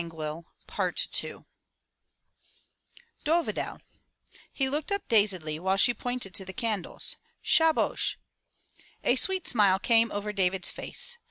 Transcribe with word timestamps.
191 0.01 0.01
M 0.01 0.45
Y 0.65 1.35
BOOK 1.35 1.43
HOUSE 1.43 1.43
*'Dovidel/' 3.23 3.81
he 4.51 4.67
looked 4.67 4.91
up 4.91 5.07
dazedly 5.07 5.59
while 5.59 5.77
she 5.77 5.93
pointed 5.93 6.33
to 6.33 6.43
the 6.43 6.51
candles. 6.53 7.17
''Shahhosr 7.45 8.15
A 9.03 9.15
sweet 9.15 9.45
smile 9.45 9.77
came 9.77 10.11
over 10.11 10.33
David's 10.33 10.71
face. 10.71 11.19